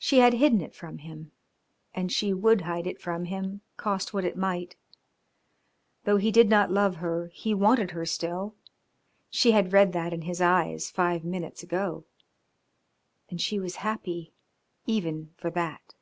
[0.00, 1.30] She had hidden it from him,
[1.94, 4.74] and she would hide it from him cost what it might.
[6.02, 8.56] Though he did not love her he wanted her still;
[9.30, 12.04] she had read that in his eyes five minutes ago,
[13.30, 14.32] and she was happy
[14.84, 15.94] even for that.